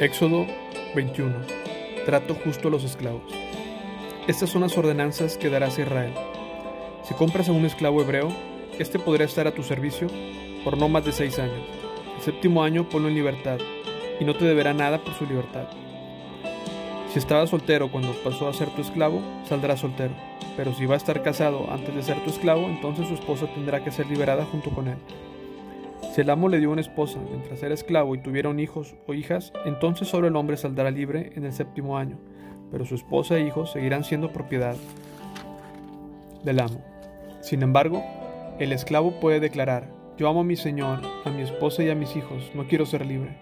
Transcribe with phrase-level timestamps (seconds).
[0.00, 0.44] Éxodo
[0.96, 1.32] 21.
[2.04, 3.32] Trato justo a los esclavos.
[4.26, 6.12] Estas son las ordenanzas que darás a Israel.
[7.04, 8.28] Si compras a un esclavo hebreo,
[8.80, 10.08] éste podrá estar a tu servicio
[10.64, 11.64] por no más de seis años.
[12.16, 13.58] El séptimo año ponlo en libertad,
[14.18, 15.68] y no te deberá nada por su libertad.
[17.12, 20.14] Si estaba soltero cuando pasó a ser tu esclavo, saldrá soltero.
[20.56, 23.84] Pero si va a estar casado antes de ser tu esclavo, entonces su esposa tendrá
[23.84, 24.98] que ser liberada junto con él.
[26.12, 29.52] Si el amo le dio una esposa mientras era esclavo y tuvieron hijos o hijas,
[29.64, 32.18] entonces solo el hombre saldrá libre en el séptimo año,
[32.70, 34.76] pero su esposa e hijos seguirán siendo propiedad
[36.44, 36.80] del amo.
[37.40, 38.02] Sin embargo,
[38.60, 42.14] el esclavo puede declarar, yo amo a mi señor, a mi esposa y a mis
[42.14, 43.36] hijos, no quiero ser libre.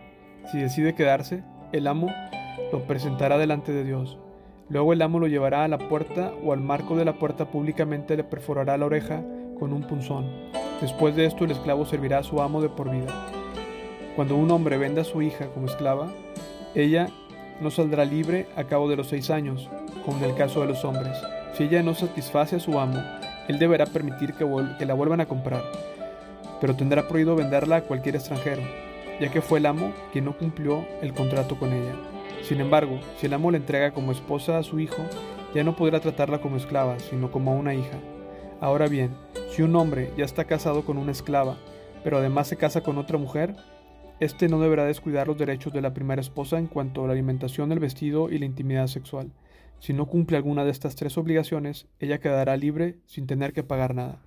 [0.50, 2.08] Si decide quedarse, el amo
[2.72, 4.18] lo presentará delante de Dios.
[4.70, 8.16] Luego el amo lo llevará a la puerta o al marco de la puerta públicamente
[8.16, 9.22] le perforará la oreja
[9.62, 10.26] con un punzón.
[10.80, 13.28] Después de esto el esclavo servirá a su amo de por vida.
[14.16, 16.12] Cuando un hombre venda a su hija como esclava,
[16.74, 17.10] ella
[17.60, 19.70] no saldrá libre a cabo de los seis años,
[20.04, 21.16] como en el caso de los hombres.
[21.54, 23.00] Si ella no satisface a su amo,
[23.46, 24.44] él deberá permitir que,
[24.84, 25.62] la vuelvan a comprar,
[26.60, 28.62] pero tendrá prohibido venderla a cualquier extranjero,
[29.20, 31.94] ya que fue el amo quien no cumplió el contrato con ella.
[32.42, 35.04] Sin embargo, si el amo la entrega como esposa a su hijo,
[35.54, 38.00] ya no podrá tratarla como esclava, sino como una hija.
[38.60, 39.10] Ahora bien,
[39.52, 41.58] si un hombre ya está casado con una esclava,
[42.02, 43.54] pero además se casa con otra mujer,
[44.18, 47.70] éste no deberá descuidar los derechos de la primera esposa en cuanto a la alimentación,
[47.70, 49.30] el vestido y la intimidad sexual.
[49.78, 53.94] Si no cumple alguna de estas tres obligaciones, ella quedará libre sin tener que pagar
[53.94, 54.22] nada.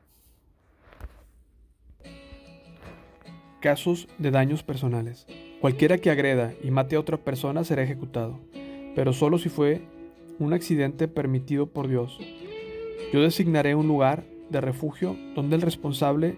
[3.61, 5.25] Casos de daños personales.
[5.59, 8.41] Cualquiera que agreda y mate a otra persona será ejecutado,
[8.93, 9.81] pero solo si fue
[10.37, 12.19] un accidente permitido por Dios.
[13.11, 16.37] Yo designaré un lugar de refugio donde el responsable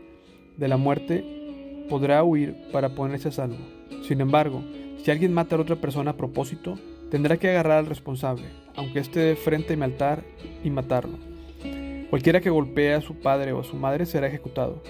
[0.58, 3.58] de la muerte podrá huir para ponerse a salvo.
[4.04, 4.64] Sin embargo,
[5.04, 6.78] si alguien mata a otra persona a propósito,
[7.10, 10.24] tendrá que agarrar al responsable, aunque esté de frente a mi altar,
[10.64, 11.18] y matarlo.
[12.10, 14.82] Cualquiera que golpee a su padre o a su madre será ejecutado.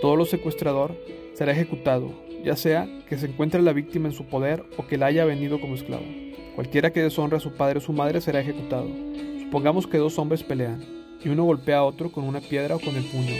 [0.00, 0.96] Todo lo secuestrador
[1.34, 2.12] será ejecutado,
[2.44, 5.60] ya sea que se encuentre la víctima en su poder o que la haya venido
[5.60, 6.04] como esclavo.
[6.54, 8.88] Cualquiera que deshonre a su padre o su madre será ejecutado.
[9.40, 12.96] Supongamos que dos hombres pelean y uno golpea a otro con una piedra o con
[12.96, 13.34] el puño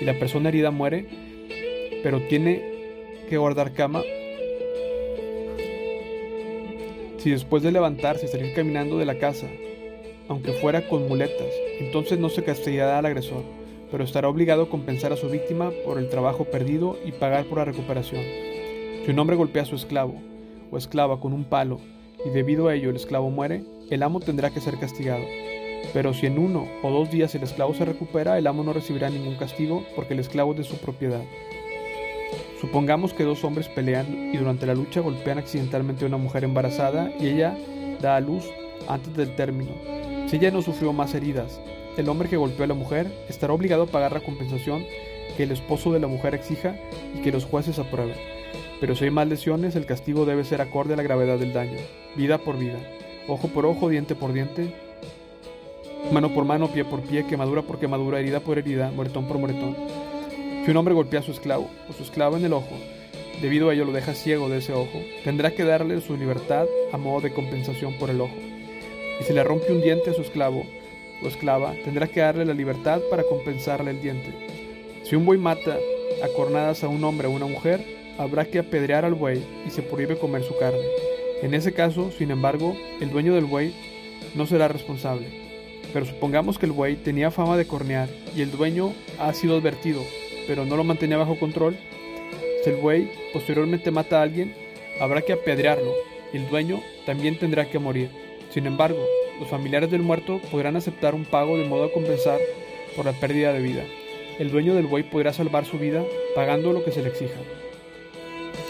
[0.00, 1.06] y la persona herida muere,
[2.02, 2.62] pero tiene
[3.28, 4.02] que guardar cama.
[7.18, 9.46] Si después de levantarse salir caminando de la casa,
[10.28, 13.44] aunque fuera con muletas, entonces no se castigará al agresor
[13.92, 17.58] pero estará obligado a compensar a su víctima por el trabajo perdido y pagar por
[17.58, 18.22] la recuperación.
[19.04, 20.14] Si un hombre golpea a su esclavo
[20.70, 21.78] o esclava con un palo
[22.24, 25.22] y debido a ello el esclavo muere, el amo tendrá que ser castigado.
[25.92, 29.10] Pero si en uno o dos días el esclavo se recupera, el amo no recibirá
[29.10, 31.22] ningún castigo porque el esclavo es de su propiedad.
[32.60, 37.10] Supongamos que dos hombres pelean y durante la lucha golpean accidentalmente a una mujer embarazada
[37.18, 37.56] y ella
[38.00, 38.44] da a luz
[38.88, 39.72] antes del término.
[40.28, 41.60] Si ella no sufrió más heridas
[41.96, 44.84] el hombre que golpeó a la mujer estará obligado a pagar la compensación
[45.36, 46.74] que el esposo de la mujer exija
[47.14, 48.16] y que los jueces aprueben.
[48.80, 51.78] Pero si hay más lesiones, el castigo debe ser acorde a la gravedad del daño,
[52.16, 52.78] vida por vida,
[53.28, 54.74] ojo por ojo, diente por diente,
[56.10, 59.76] mano por mano, pie por pie, quemadura por quemadura, herida por herida, moretón por moretón.
[60.64, 62.76] Si un hombre golpea a su esclavo o su esclavo en el ojo,
[63.40, 66.96] debido a ello lo deja ciego de ese ojo, tendrá que darle su libertad a
[66.96, 68.36] modo de compensación por el ojo.
[69.20, 70.64] Y si le rompe un diente a su esclavo,
[71.22, 74.32] o esclava, tendrá que darle la libertad para compensarle el diente.
[75.04, 75.78] Si un buey mata
[76.22, 77.84] a cornadas a un hombre o una mujer,
[78.18, 80.80] habrá que apedrear al buey y se prohíbe comer su carne.
[81.42, 83.74] En ese caso, sin embargo, el dueño del buey
[84.34, 85.41] no será responsable.
[85.92, 90.02] Pero supongamos que el buey tenía fama de cornear y el dueño ha sido advertido,
[90.46, 91.76] pero no lo mantenía bajo control.
[92.64, 94.54] Si el buey posteriormente mata a alguien,
[95.00, 95.92] habrá que apedrearlo
[96.32, 98.10] y el dueño también tendrá que morir.
[98.50, 99.04] Sin embargo,
[99.38, 102.38] los familiares del muerto podrán aceptar un pago de modo a compensar
[102.96, 103.84] por la pérdida de vida.
[104.38, 106.02] El dueño del buey podrá salvar su vida
[106.34, 107.40] pagando lo que se le exija.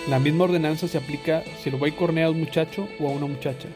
[0.08, 3.26] La misma ordenanza se aplica si el buey cornea a un muchacho o a una
[3.26, 3.68] muchacha.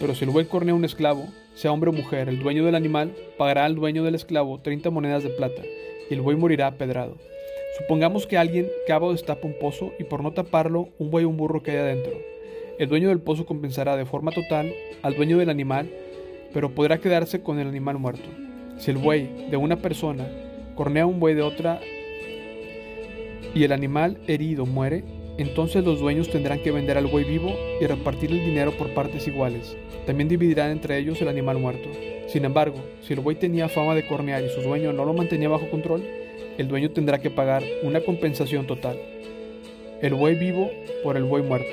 [0.00, 2.74] Pero si el buey cornea a un esclavo, sea hombre o mujer, el dueño del
[2.74, 5.62] animal pagará al dueño del esclavo 30 monedas de plata
[6.08, 7.16] y el buey morirá apedrado.
[7.78, 11.28] Supongamos que alguien cava o destapa un pozo y por no taparlo, un buey o
[11.28, 12.12] un burro cae adentro.
[12.78, 15.90] El dueño del pozo compensará de forma total al dueño del animal
[16.52, 18.28] pero podrá quedarse con el animal muerto.
[18.78, 20.28] Si el buey de una persona
[20.74, 21.80] cornea un buey de otra
[23.54, 25.04] y el animal herido muere,
[25.38, 29.26] entonces los dueños tendrán que vender al buey vivo y repartir el dinero por partes
[29.26, 29.76] iguales.
[30.06, 31.88] También dividirán entre ellos el animal muerto.
[32.28, 35.48] Sin embargo, si el buey tenía fama de cornear y su dueño no lo mantenía
[35.48, 36.02] bajo control,
[36.58, 38.98] el dueño tendrá que pagar una compensación total.
[40.02, 40.70] El buey vivo
[41.02, 41.70] por el buey muerto.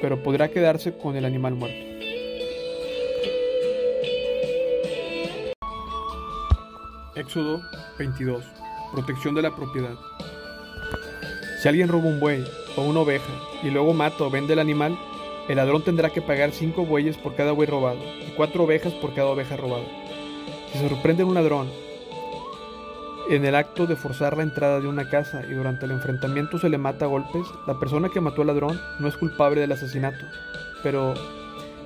[0.00, 1.78] pero podrá quedarse con el animal muerto.
[7.14, 7.60] Éxodo
[8.00, 8.44] 22.
[8.90, 9.94] Protección de la propiedad.
[11.62, 12.42] Si alguien roba un buey
[12.76, 13.32] o una oveja
[13.62, 14.98] y luego mata o vende el animal,
[15.48, 19.14] el ladrón tendrá que pagar cinco bueyes por cada buey robado y cuatro ovejas por
[19.14, 19.84] cada oveja robada.
[20.72, 21.68] Si se sorprende un ladrón
[23.28, 26.68] en el acto de forzar la entrada de una casa y durante el enfrentamiento se
[26.68, 30.24] le mata a golpes, la persona que mató al ladrón no es culpable del asesinato,
[30.82, 31.14] pero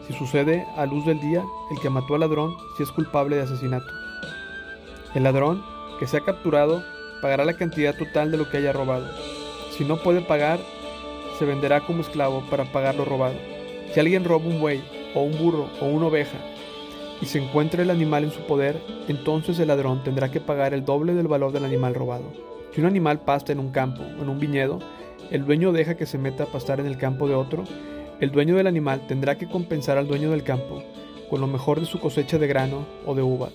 [0.07, 3.43] si sucede a luz del día, el que mató al ladrón sí es culpable de
[3.43, 3.93] asesinato.
[5.15, 5.65] El ladrón,
[5.99, 6.83] que se ha capturado,
[7.21, 9.09] pagará la cantidad total de lo que haya robado.
[9.77, 10.61] Si no puede pagar,
[11.39, 13.37] se venderá como esclavo para pagar lo robado.
[13.93, 14.83] Si alguien roba un buey,
[15.15, 16.39] o un burro, o una oveja,
[17.21, 20.85] y se encuentra el animal en su poder, entonces el ladrón tendrá que pagar el
[20.85, 22.25] doble del valor del animal robado.
[22.73, 24.81] Si un animal pasta en un campo o en un viñedo,
[25.31, 27.65] el dueño deja que se meta a pastar en el campo de otro,
[28.21, 30.83] el dueño del animal tendrá que compensar al dueño del campo
[31.29, 33.53] con lo mejor de su cosecha de grano o de uvas.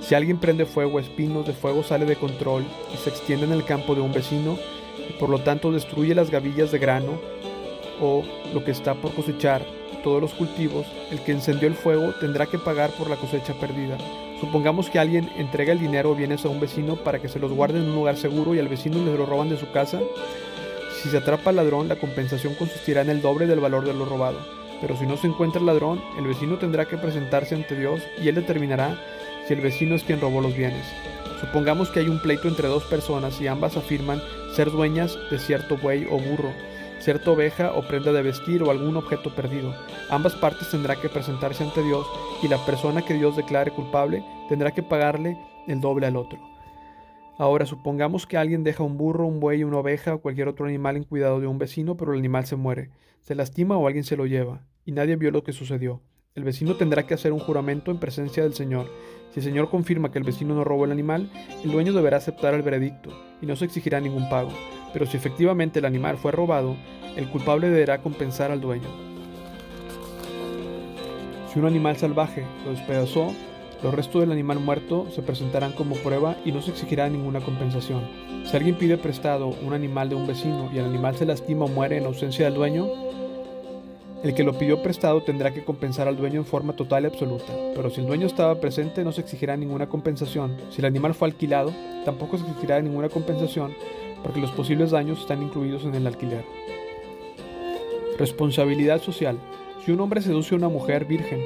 [0.00, 3.52] Si alguien prende fuego a espinos de fuego sale de control y se extiende en
[3.52, 4.58] el campo de un vecino
[5.18, 7.20] por lo tanto destruye las gavillas de grano
[8.00, 9.62] o lo que está por cosechar
[10.02, 13.96] todos los cultivos, el que encendió el fuego tendrá que pagar por la cosecha perdida.
[14.38, 17.52] Supongamos que alguien entrega el dinero o bienes a un vecino para que se los
[17.52, 20.00] guarde en un lugar seguro y al vecino le lo roban de su casa.
[21.02, 24.04] Si se atrapa al ladrón, la compensación consistirá en el doble del valor de lo
[24.04, 24.38] robado.
[24.80, 28.28] Pero si no se encuentra el ladrón, el vecino tendrá que presentarse ante Dios y
[28.28, 29.00] él determinará
[29.46, 30.84] si el vecino es quien robó los bienes.
[31.40, 34.20] Supongamos que hay un pleito entre dos personas y ambas afirman
[34.54, 36.52] ser dueñas de cierto buey o burro
[37.04, 39.74] cierta oveja o prenda de vestir o algún objeto perdido.
[40.08, 42.06] Ambas partes tendrán que presentarse ante Dios
[42.42, 45.36] y la persona que Dios declare culpable tendrá que pagarle
[45.66, 46.38] el doble al otro.
[47.36, 50.96] Ahora supongamos que alguien deja un burro, un buey, una oveja o cualquier otro animal
[50.96, 52.90] en cuidado de un vecino, pero el animal se muere,
[53.20, 56.00] se lastima o alguien se lo lleva, y nadie vio lo que sucedió.
[56.36, 58.90] El vecino tendrá que hacer un juramento en presencia del Señor.
[59.30, 61.30] Si el Señor confirma que el vecino no robó el animal,
[61.62, 63.10] el dueño deberá aceptar el veredicto
[63.40, 64.50] y no se exigirá ningún pago.
[64.92, 66.74] Pero si efectivamente el animal fue robado,
[67.14, 68.88] el culpable deberá compensar al dueño.
[71.52, 73.32] Si un animal salvaje lo despedazó,
[73.84, 78.02] los restos del animal muerto se presentarán como prueba y no se exigirá ninguna compensación.
[78.44, 81.68] Si alguien pide prestado un animal de un vecino y el animal se lastima o
[81.68, 82.88] muere en ausencia del dueño,
[84.24, 87.52] el que lo pidió prestado tendrá que compensar al dueño en forma total y absoluta,
[87.76, 90.56] pero si el dueño estaba presente no se exigirá ninguna compensación.
[90.70, 91.74] Si el animal fue alquilado,
[92.06, 93.74] tampoco se exigirá ninguna compensación
[94.22, 96.42] porque los posibles daños están incluidos en el alquiler.
[98.18, 99.36] Responsabilidad social.
[99.84, 101.40] Si un hombre seduce a una mujer virgen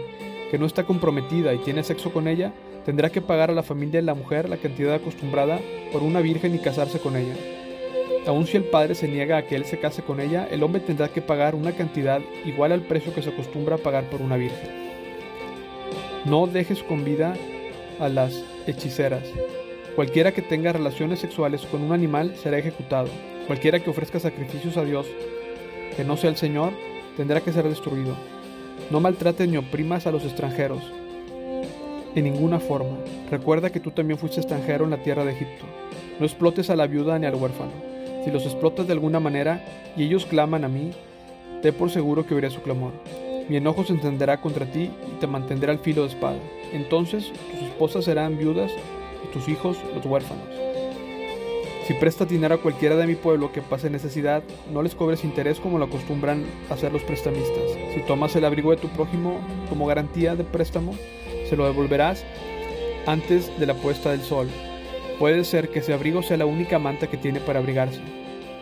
[0.49, 2.53] que no está comprometida y tiene sexo con ella,
[2.87, 5.59] tendrá que pagar a la familia de la mujer la cantidad acostumbrada
[5.93, 7.58] por una virgen y casarse con ella.
[8.27, 10.81] Aun si el padre se niega a que él se case con ella, el hombre
[10.81, 14.37] tendrá que pagar una cantidad igual al precio que se acostumbra a pagar por una
[14.37, 14.69] virgen.
[16.25, 17.35] No dejes con vida
[17.99, 19.25] a las hechiceras.
[19.97, 23.09] Cualquiera que tenga relaciones sexuales con un animal será ejecutado.
[23.47, 25.07] Cualquiera que ofrezca sacrificios a Dios
[25.97, 26.73] que no sea el Señor,
[27.17, 28.15] tendrá que ser destruido.
[28.91, 30.83] No maltrates ni oprimas a los extranjeros.
[32.15, 32.99] En ninguna forma.
[33.31, 35.65] Recuerda que tú también fuiste extranjero en la tierra de Egipto.
[36.21, 37.88] No explotes a la viuda ni al huérfano.
[38.29, 39.65] Si los explotas de alguna manera
[39.97, 40.91] y ellos claman a mí,
[41.63, 42.93] te por seguro que oiré su clamor.
[43.49, 46.37] Mi enojo se encenderá contra ti y te mantendrá al filo de espada.
[46.75, 48.71] Entonces tus esposas serán viudas
[49.25, 50.45] y tus hijos los huérfanos.
[51.87, 55.59] Si prestas dinero a cualquiera de mi pueblo que pase necesidad, no les cobres interés
[55.59, 57.79] como lo acostumbran hacer los prestamistas.
[57.95, 59.39] Si tomas el abrigo de tu prójimo
[59.71, 60.95] como garantía de préstamo,
[61.49, 62.27] se lo devolverás
[63.07, 64.49] antes de la puesta del sol.
[65.19, 68.01] Puede ser que ese abrigo sea la única manta que tiene para abrigarse.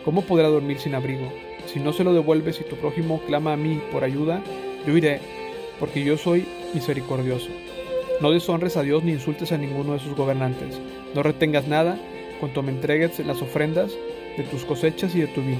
[0.03, 1.31] ¿Cómo podrá dormir sin abrigo?
[1.67, 4.41] Si no se lo devuelves y tu prójimo clama a mí por ayuda,
[4.85, 5.19] yo iré,
[5.79, 7.49] porque yo soy misericordioso.
[8.21, 10.79] No deshonres a Dios ni insultes a ninguno de sus gobernantes.
[11.13, 11.99] No retengas nada
[12.39, 13.91] cuanto me entregues las ofrendas
[14.37, 15.59] de tus cosechas y de tu vino.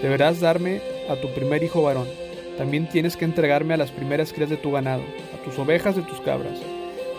[0.00, 0.80] Deberás darme
[1.10, 2.08] a tu primer hijo varón.
[2.56, 5.02] También tienes que entregarme a las primeras crías de tu ganado,
[5.34, 6.58] a tus ovejas de tus cabras.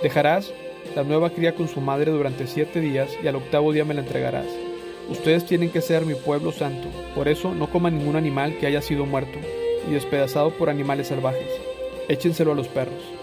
[0.02, 0.52] Dejarás
[0.96, 4.02] la nueva cría con su madre durante siete días y al octavo día me la
[4.02, 4.48] entregarás.
[5.10, 8.82] Ustedes tienen que ser mi pueblo santo, por eso no coman ningún animal que haya
[8.82, 9.40] sido muerto
[9.88, 11.50] y despedazado por animales salvajes.
[12.10, 13.17] Échenselo a los perros.